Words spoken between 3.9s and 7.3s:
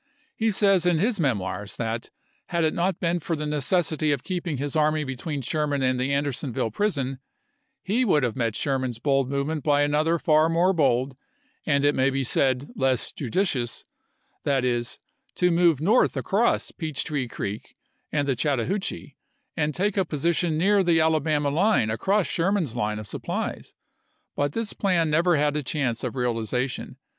of keeping his army between Sher man and the Andersonville prison,